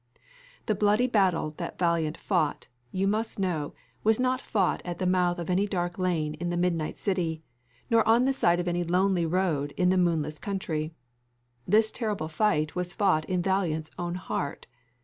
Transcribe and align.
The 0.65 0.73
bloody 0.73 1.05
battle 1.05 1.53
that 1.57 1.77
Valiant 1.77 2.17
fought, 2.17 2.65
you 2.91 3.07
must 3.07 3.37
know, 3.37 3.75
was 4.03 4.19
not 4.19 4.41
fought 4.41 4.81
at 4.83 4.97
the 4.97 5.05
mouth 5.05 5.37
of 5.37 5.47
any 5.47 5.67
dark 5.67 5.99
lane 5.99 6.33
in 6.33 6.49
the 6.49 6.57
midnight 6.57 6.97
city, 6.97 7.43
nor 7.87 8.03
on 8.07 8.25
the 8.25 8.33
side 8.33 8.59
of 8.59 8.67
any 8.67 8.83
lonely 8.83 9.27
road 9.27 9.75
in 9.77 9.89
the 9.89 9.97
moonless 9.99 10.39
country. 10.39 10.95
This 11.67 11.91
terrible 11.91 12.29
fight 12.29 12.73
was 12.73 12.93
fought 12.95 13.25
in 13.25 13.43
Valiant's 13.43 13.91
own 13.99 14.15
heart. 14.15 14.65